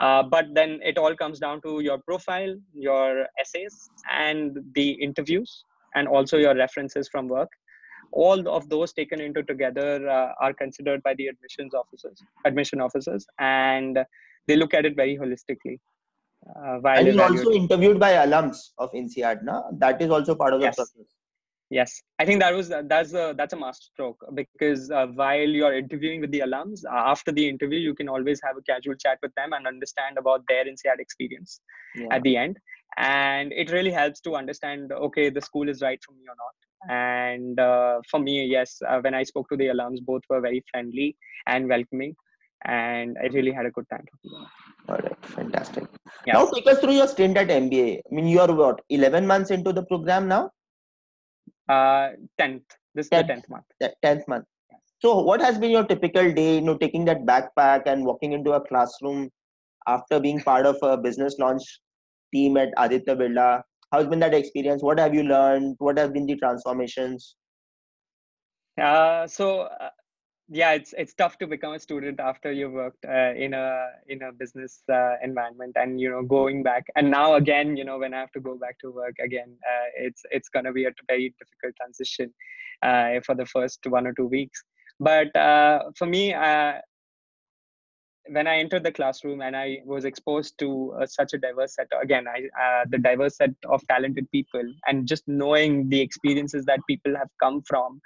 [0.00, 5.64] uh, but then it all comes down to your profile, your essays, and the interviews,
[5.94, 7.50] and also your references from work.
[8.12, 13.26] All of those taken into together uh, are considered by the admissions officers, admission officers,
[13.38, 13.98] and
[14.46, 15.78] they look at it very holistically.
[16.56, 19.62] Uh, and you're also interviewed by alums of INSEAD, na?
[19.72, 20.76] That is also part of the yes.
[20.76, 21.04] process
[21.70, 26.20] yes i think that was that's a that's a masterstroke because uh, while you're interviewing
[26.20, 29.34] with the alums uh, after the interview you can always have a casual chat with
[29.34, 31.60] them and understand about their INSEAD experience
[31.94, 32.06] yeah.
[32.10, 32.56] at the end
[32.96, 36.54] and it really helps to understand okay the school is right for me or not.
[36.90, 40.64] And uh, for me yes uh, when i spoke to the alums both were very
[40.70, 42.14] friendly and welcoming.
[42.64, 44.06] And i really had a good time
[44.88, 45.16] all right.
[45.22, 45.84] Fantastic.
[46.26, 46.34] Yes.
[46.34, 49.72] now take us through your stint at mba i mean you're what 11 months into
[49.72, 50.50] the program now?
[51.68, 52.62] Uh, 10th.
[52.94, 53.64] This is the 10th month.
[54.02, 54.46] 10th month.
[55.00, 58.52] So, what has been your typical day, you know, taking that backpack and walking into
[58.52, 59.30] a classroom
[59.86, 61.62] after being part of a business launch
[62.32, 63.62] team at Aditya Birla?
[63.92, 64.82] How's been that experience?
[64.82, 65.76] What have you learned?
[65.78, 67.36] What have been the transformations?
[68.80, 69.90] Uh, so, uh,
[70.50, 74.22] yeah it's it's tough to become a student after you've worked uh, in a in
[74.22, 78.14] a business uh, environment and you know going back and now again you know when
[78.14, 80.92] i have to go back to work again uh, it's it's going to be a
[81.06, 82.32] very difficult transition
[82.82, 84.62] uh, for the first one or two weeks
[85.00, 86.74] but uh, for me uh,
[88.30, 91.88] when I entered the classroom and I was exposed to uh, such a diverse set,
[92.00, 96.80] again, I, uh, the diverse set of talented people, and just knowing the experiences that
[96.88, 98.00] people have come from,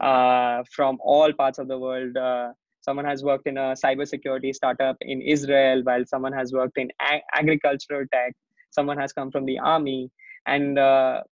[0.00, 2.16] uh, from all parts of the world.
[2.16, 6.90] Uh, someone has worked in a cybersecurity startup in Israel, while someone has worked in
[7.00, 8.34] ag- agricultural tech.
[8.70, 10.10] Someone has come from the army,
[10.46, 11.22] and uh,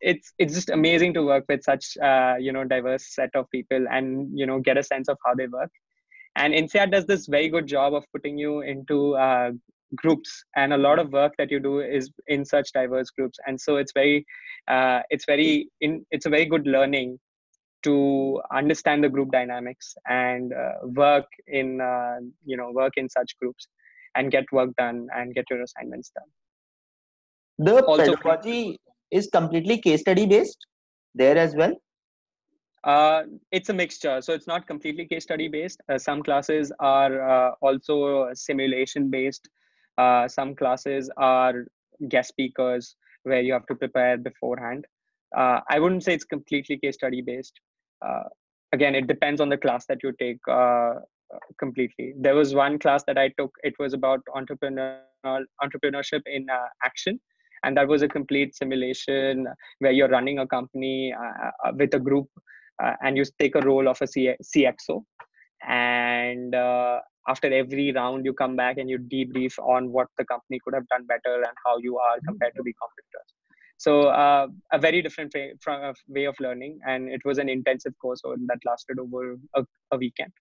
[0.00, 3.86] it's it's just amazing to work with such uh, you know diverse set of people
[3.90, 5.70] and you know get a sense of how they work
[6.36, 9.50] and INSEAD does this very good job of putting you into uh,
[9.94, 10.44] groups.
[10.56, 13.38] And a lot of work that you do is in such diverse groups.
[13.46, 14.24] And so it's very
[14.68, 17.18] uh, it's very in it's a very good learning
[17.84, 23.38] to understand the group dynamics and uh, work in uh, you know work in such
[23.40, 23.66] groups
[24.14, 27.66] and get work done and get your assignments done.
[27.66, 28.78] The also, pedagogy
[29.10, 30.66] is completely case study based
[31.14, 31.74] there as well
[32.84, 34.20] uh, it's a mixture.
[34.20, 35.80] So it's not completely case study based.
[35.88, 39.48] Uh, some classes are uh, also simulation based.
[39.96, 41.64] Uh, some classes are
[42.08, 44.86] guest speakers where you have to prepare beforehand.
[45.36, 47.60] Uh, I wouldn't say it's completely case study based.
[48.04, 48.24] Uh,
[48.72, 50.38] again, it depends on the class that you take
[51.58, 52.14] completely.
[52.16, 53.54] There was one class that I took.
[53.62, 56.46] It was about entrepreneurial entrepreneurship in
[56.84, 57.20] action,
[57.64, 59.46] and that was a complete simulation
[59.80, 62.28] where you're running a company uh with a group
[62.82, 65.02] uh, and you take a role of a cxo
[65.66, 70.58] and uh, after every round you come back and you debrief on what the company
[70.64, 73.28] could have done better and how you are compared to the competitors.
[73.76, 76.80] So uh, a very different way, from a way of learning.
[76.86, 80.32] And it was an intensive course that lasted over a, a weekend.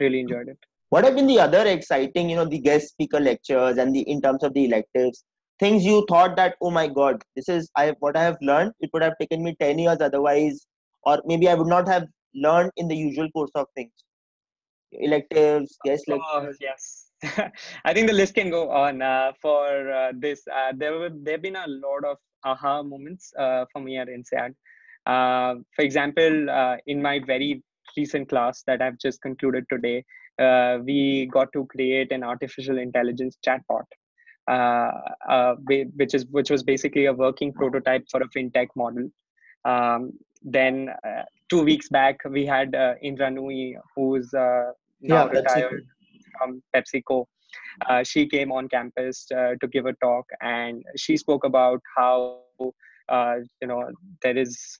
[0.00, 0.58] Really enjoyed it.
[0.90, 4.20] What have been the other exciting you know the guest speaker lectures and the in
[4.20, 5.24] terms of the electives?
[5.58, 8.90] Things you thought that oh my god this is i what i have learned it
[8.92, 10.66] would have taken me 10 years otherwise
[11.06, 13.92] or maybe i would not have learned in the usual course of things
[14.92, 17.10] electives guest oh, yes
[17.84, 21.36] i think the list can go on uh, for uh, this uh, there were there
[21.36, 24.54] have been a lot of aha moments uh, for me at INSEAD.
[25.06, 27.62] Uh, for example, uh, in my very
[27.96, 30.04] recent class that I've just concluded today,
[30.40, 33.84] uh, we got to create an artificial intelligence chatbot,
[34.50, 34.90] uh,
[35.28, 35.54] uh,
[35.96, 39.08] which is which was basically a working prototype for a fintech model.
[39.64, 40.12] Um,
[40.46, 40.90] then
[41.50, 45.86] two weeks back, we had Indra Nooyi, who's now yeah, retired
[46.38, 47.26] from PepsiCo.
[47.88, 52.40] Uh, she came on campus uh, to give a talk and she spoke about how
[53.08, 53.90] uh, you know
[54.22, 54.78] there is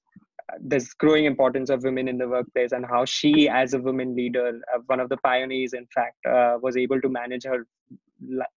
[0.61, 4.61] this growing importance of women in the workplace and how she as a woman leader
[4.75, 7.67] uh, one of the pioneers in fact uh, was able to manage her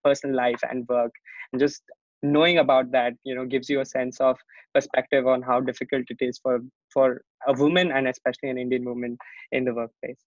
[0.04, 1.12] personal life and work
[1.52, 1.82] and just
[2.22, 4.38] knowing about that you know gives you a sense of
[4.74, 6.60] perspective on how difficult it is for
[6.94, 9.18] for a woman and especially an indian woman
[9.52, 10.22] in the workplace.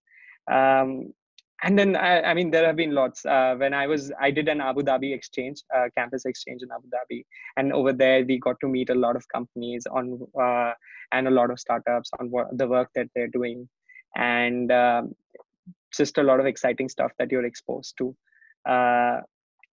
[0.50, 1.12] Um,
[1.64, 3.24] and then I, I, mean there have been lots.
[3.24, 6.88] Uh, when i was i did an abu dhabi exchange uh, campus exchange in abu
[6.88, 7.24] dhabi.
[7.56, 10.72] And over there we got to meet a lot of companies on uh,
[11.12, 13.68] and a lot of startups on what, the work that they're doing.
[14.16, 15.14] And um,
[15.94, 18.16] just a lot of exciting stuff that you're exposed to.
[18.66, 19.20] Uh,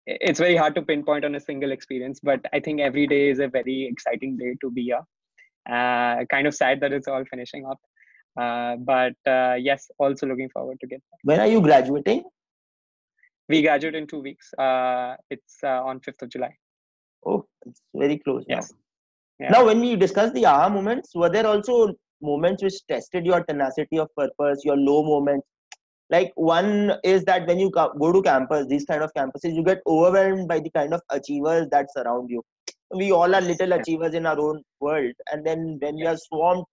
[0.06, 3.40] it's very hard to pinpoint on a single experience but i think every day is
[3.40, 5.06] a very exciting day to be a
[5.68, 7.80] uh, kind of sad that it's all finishing up
[8.40, 11.00] uh, but uh, yes, also looking forward to get.
[11.12, 11.20] Back.
[11.24, 12.24] When are you graduating?
[13.48, 14.54] We graduate in two weeks.
[14.54, 16.56] Uh, it's uh, on fifth of July.
[17.26, 18.46] Oh, it's very close.
[18.48, 18.72] Yes.
[18.72, 19.46] Now.
[19.46, 19.52] Yeah.
[19.52, 23.98] now, when we discuss the aha moments, were there also moments which tested your tenacity
[23.98, 25.48] of purpose, your low moments?
[26.12, 29.80] Like one is that when you go to campus, these kind of campuses, you get
[29.86, 32.44] overwhelmed by the kind of achievers that surround you.
[32.94, 36.66] We all are little achievers in our own world, and then when we are swarmed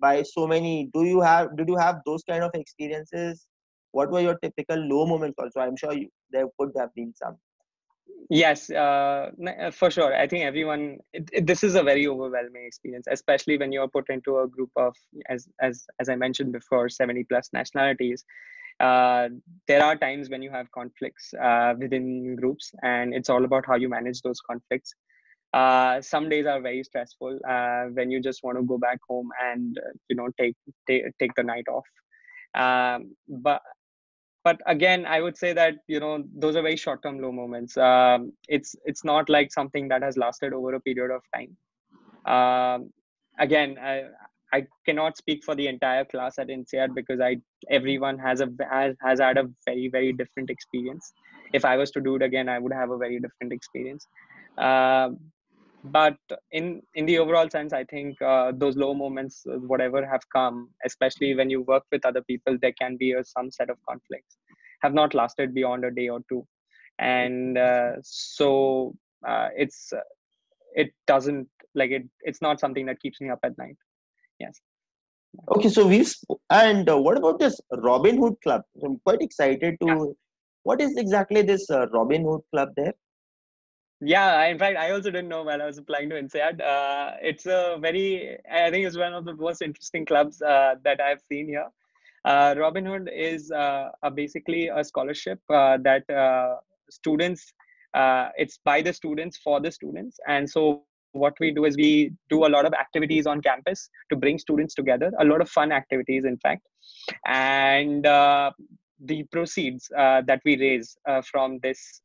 [0.00, 3.46] by so many do you have did you have those kind of experiences?
[3.92, 7.38] What were your typical low moments also i'm sure you, there could have been some.
[8.28, 10.14] Yes uh, uh, for sure.
[10.14, 14.10] I think everyone it, it, this is a very overwhelming experience especially when you're put
[14.10, 14.94] into a group of
[15.28, 18.24] as as as i mentioned before 70 plus nationalities.
[18.78, 19.30] Uh,
[19.66, 23.76] there are times when you have conflicts uh, within groups and it's all about how
[23.76, 24.92] you manage those conflicts
[25.56, 29.30] uh, some days are very stressful uh, when you just want to go back home
[29.50, 31.88] and uh, you know take, take take the night off
[32.62, 33.62] um, but
[34.44, 36.12] but again i would say that you know
[36.44, 40.16] those are very short term low moments um, it's it's not like something that has
[40.24, 41.52] lasted over a period of time
[42.34, 42.90] um,
[43.38, 44.04] again I,
[44.52, 47.36] I cannot speak for the entire class at INSEAD because I
[47.70, 51.12] everyone has a has, has had a very very different experience.
[51.52, 54.06] If I was to do it again, I would have a very different experience.
[54.56, 55.10] Uh,
[55.90, 56.16] but
[56.52, 60.68] in in the overall sense i think uh, those low moments uh, whatever have come
[60.84, 64.38] especially when you work with other people there can be a, some set of conflicts
[64.82, 66.46] have not lasted beyond a day or two.
[66.98, 68.94] And uh, so
[69.26, 70.00] uh, it's uh,
[70.74, 73.76] it doesn't like it it's not something that keeps me up at night.
[74.40, 74.60] Yes.
[75.54, 76.14] Okay so we've
[76.50, 78.62] and uh, what about this robin hood club?
[78.82, 80.04] I'm quite excited to yeah.
[80.62, 82.94] what is exactly this robin hood club there
[84.00, 86.60] yeah, in fact, I also didn't know while I was applying to INSEAD.
[86.60, 91.00] Uh, it's a very, I think it's one of the most interesting clubs uh, that
[91.00, 91.66] I've seen here.
[92.24, 96.56] Uh, Robinhood is uh, a basically a scholarship uh, that uh,
[96.90, 97.52] students,
[98.36, 100.18] it's by the students for the students.
[100.26, 100.82] And so
[101.12, 104.74] what we do is we do a lot of activities on campus to bring students
[104.74, 106.66] together, a lot of fun activities, in fact.
[107.26, 110.98] And the proceeds that we raise
[111.30, 112.02] from this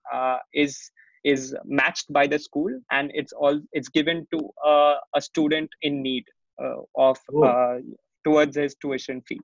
[0.53, 0.91] is
[1.24, 6.01] is matched by the school and it's all it's given to uh, a student in
[6.01, 6.26] need
[6.61, 7.43] uh, of oh.
[7.43, 7.80] uh,
[8.24, 9.39] towards his tuition fee.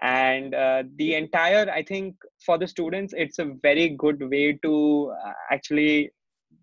[0.00, 2.14] And uh, the entire i think
[2.46, 6.12] for the students it's a very good way to uh, actually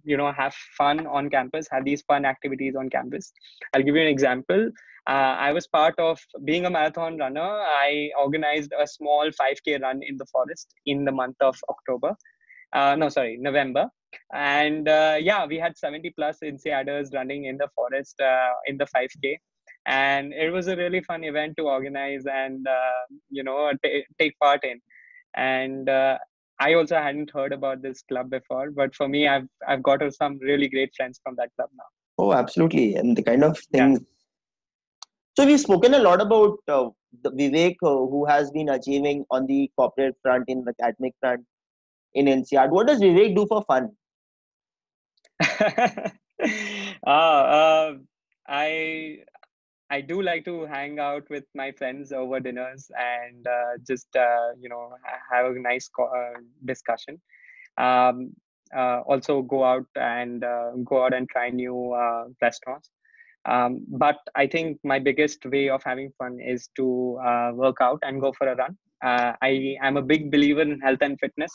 [0.05, 3.33] you know have fun on campus have these fun activities on campus.
[3.73, 4.69] I'll give you an example.
[5.07, 10.01] Uh, i was part of being a marathon runner i organized a small 5k run
[10.01, 12.15] in the forest in the month of october.
[12.73, 13.87] Uh, no sorry november
[14.33, 18.85] and uh, yeah, we had 70 plus INSEADers running in the forest uh, in the
[18.85, 19.37] 5K.
[19.87, 24.37] And it was a really fun event to organize and, uh, you know, t- take
[24.39, 24.81] part in.
[25.35, 26.17] And uh,
[26.59, 30.39] I also hadn't heard about this club before, but for me, I've, I've got some
[30.39, 31.83] really great friends from that club now.
[32.17, 32.95] Oh, absolutely.
[32.95, 33.99] And the kind of things.
[33.99, 34.05] Yeah.
[35.37, 36.89] So we've spoken a lot about uh,
[37.23, 41.45] the Vivek, uh, who has been achieving on the corporate front, in the academic front,
[42.13, 42.71] in INSEAD.
[42.71, 43.91] What does Vivek do for fun?
[47.05, 47.93] uh, uh,
[48.47, 49.17] I
[49.89, 54.51] I do like to hang out with my friends over dinners and uh, just uh,
[54.59, 54.91] you know
[55.31, 57.21] have a nice uh, discussion.
[57.77, 58.31] Um,
[58.75, 60.41] uh, also go out and
[60.85, 61.95] go out and try new
[62.41, 62.89] restaurants.
[63.47, 67.19] Um, but I think my biggest way of having fun is to
[67.53, 68.75] work out and go for a run.
[69.01, 71.53] I am a big believer in health and fitness,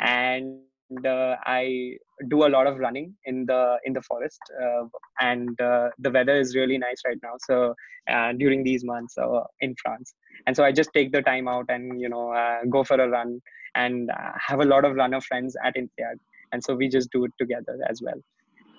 [0.00, 0.60] and
[1.06, 1.96] uh, I
[2.28, 4.84] do a lot of running in the in the forest, uh,
[5.20, 7.34] and uh, the weather is really nice right now.
[7.38, 7.74] So
[8.10, 10.14] uh, during these months uh, in France,
[10.46, 13.08] and so I just take the time out and you know uh, go for a
[13.08, 13.40] run
[13.76, 14.10] and
[14.48, 16.16] have a lot of runner friends at INSEAD,
[16.52, 18.20] and so we just do it together as well.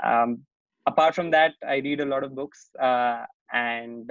[0.03, 0.43] Um,
[0.85, 2.69] apart from that, I read a lot of books
[3.53, 4.09] and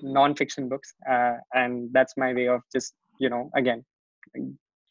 [0.00, 0.94] non-fiction books,
[1.54, 3.84] and that's my way of just you know again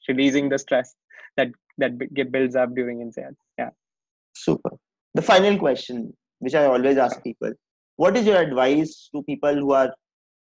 [0.10, 0.96] releasing the stress
[1.38, 3.36] that that get builds up during INSEAD.
[3.58, 3.70] Yeah.
[4.36, 4.72] Super.
[5.14, 7.52] The final question, which I always ask people,
[7.96, 9.94] what is your advice to people who are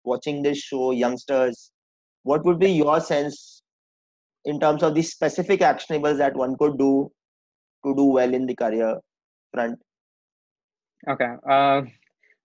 [0.04, 1.72] watching this show, youngsters?
[2.24, 3.62] What would be your sense
[4.46, 7.12] in terms of the specific actionables that one could do
[7.86, 9.00] to do well in the career
[9.54, 9.80] front?
[11.08, 11.34] Okay.
[11.50, 11.82] Uh,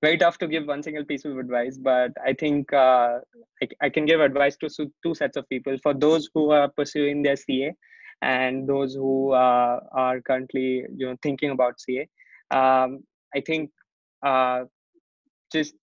[0.03, 3.19] very tough to give one single piece of advice, but I think uh,
[3.63, 4.69] I, I, can give advice to
[5.03, 5.77] two sets of people.
[5.83, 7.73] For those who are pursuing their CA,
[8.23, 12.09] and those who uh, are currently you know thinking about CA.
[12.51, 13.05] Um,
[13.35, 13.71] I think
[14.23, 14.65] uh,
[15.53, 15.75] just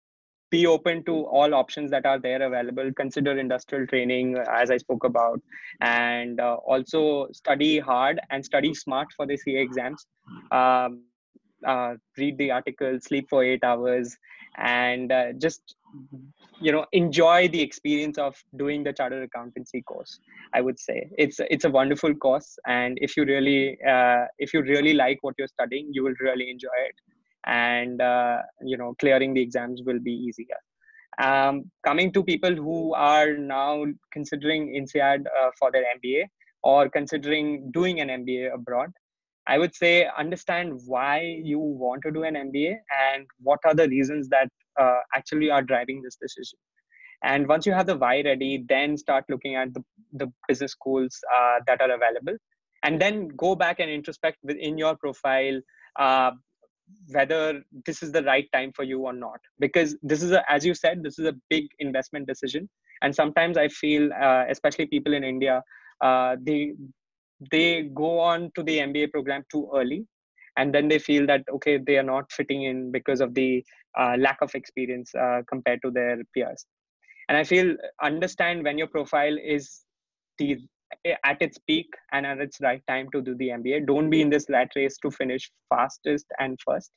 [0.51, 5.03] be open to all options that are there available consider industrial training as i spoke
[5.03, 5.39] about
[5.81, 10.07] and uh, also study hard and study smart for the ca exams
[10.51, 11.03] um,
[11.67, 14.17] uh, read the article sleep for eight hours
[14.57, 15.75] and uh, just
[16.61, 20.19] you know enjoy the experience of doing the chartered accountancy course
[20.53, 21.09] i would say.
[21.17, 25.35] It's it's a wonderful course and if you really uh, if you really like what
[25.37, 26.95] you're studying you will really enjoy it.
[27.45, 30.59] And uh, you know clearing the exams will be easier.
[31.21, 36.25] Um, coming to people who are now considering INSEAD uh, for their MBA
[36.63, 38.91] or considering doing an MBA abroad,
[39.47, 42.75] I would say understand why you want to do an MBA
[43.07, 44.49] and what are the reasons that
[44.79, 46.57] uh, actually are driving this decision.
[47.23, 51.19] And once you have the why ready then start looking at the, the business schools
[51.35, 52.37] uh, that are available.
[52.83, 55.59] And then go back and introspect within your profile
[55.97, 56.31] uh,
[57.11, 59.39] whether this is the right time for you or not.
[59.59, 62.69] Because this is a, as you said this is a big investment decision.
[63.01, 65.63] And sometimes i feel uh, especially people in india
[66.01, 66.73] uh, they
[67.51, 70.05] they go on to the mba program too early
[70.57, 73.63] and then they feel that okay they are not fitting in because of the
[73.97, 76.65] uh, lack of experience uh, compared to their peers.
[77.27, 79.81] And i feel understand when your profile is
[80.39, 80.57] the
[81.23, 84.29] at its peak and at its right time to do the mba don't be in
[84.29, 86.91] this rat race to finish fastest and first.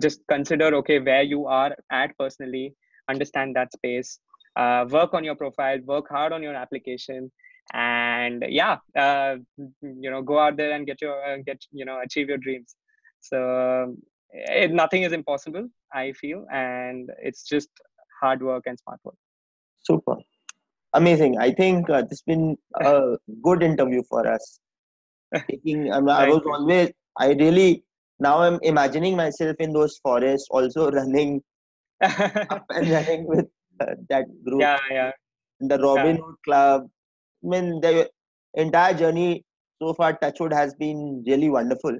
[0.00, 2.74] Just consider okay where you are at personally
[3.08, 4.18] understand that space
[4.56, 7.30] uh, work on your profile work hard on your application
[7.72, 9.36] and yeah uh,
[9.82, 12.74] you know go out there and get your uh, get you know achieve your dreams
[13.20, 13.94] so
[14.32, 17.68] it, nothing is impossible i feel and it's just
[18.20, 19.14] hard work and smart work.
[19.82, 20.16] Super.
[20.92, 21.38] Amazing.
[21.38, 24.60] I think uh, this has been a good interview for us.
[25.48, 27.84] Taking um, i was always i really
[28.18, 31.40] now i'm imagining myself in those forests also running
[32.02, 33.46] up and running with
[33.78, 34.60] uh, that group.
[34.60, 35.12] Yeah yeah.
[35.60, 36.44] The robin hood yeah.
[36.44, 36.88] club.
[37.44, 38.10] I mean the
[38.54, 39.44] entire journey
[39.80, 41.96] so far touchwood has been really wonderful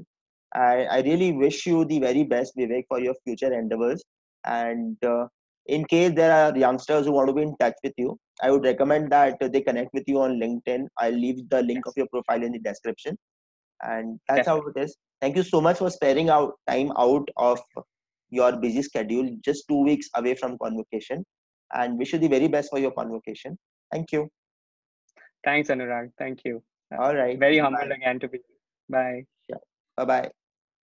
[0.55, 4.03] I, I really wish you the very best, Vivek, for your future endeavors.
[4.45, 5.27] And uh,
[5.67, 8.65] in case there are youngsters who want to be in touch with you, I would
[8.65, 10.87] recommend that they connect with you on LinkedIn.
[10.99, 13.17] I'll leave the link of your profile in the description.
[13.83, 14.97] And that's how it is.
[15.21, 17.61] Thank you so much for sparing out time out of
[18.31, 21.25] your busy schedule, just two weeks away from convocation.
[21.73, 23.57] And wish you the very best for your convocation.
[23.93, 24.29] Thank you.
[25.45, 26.11] Thanks, Anurag.
[26.19, 26.63] Thank you.
[26.99, 27.39] All right.
[27.39, 28.39] Very humbled again to be.
[28.89, 29.25] Bye.
[29.49, 29.57] Yeah.
[29.97, 30.31] Bye bye.